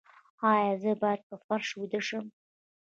ایا 0.51 0.71
زه 0.81 0.91
باید 1.01 1.21
په 1.29 1.35
فرش 1.45 1.69
ویده 1.79 2.01
شم؟ 2.07 2.25